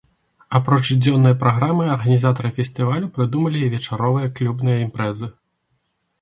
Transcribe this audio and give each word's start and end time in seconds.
Апроч 0.59 0.85
дзённай 1.01 1.35
праграмы, 1.43 1.85
арганізатары 1.95 2.49
фестывалю 2.57 3.11
прыдумалі 3.19 3.59
і 3.65 3.69
вечаровыя 3.75 4.33
клубныя 4.41 4.79
імпрэзы. 4.87 5.31